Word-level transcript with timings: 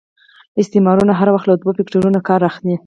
استعمارونه 0.61 1.13
هر 1.19 1.29
وخت 1.33 1.47
له 1.47 1.55
دوه 1.61 1.71
فکټورنو 1.79 2.19
کار 2.29 2.41
اخلي. 2.49 2.75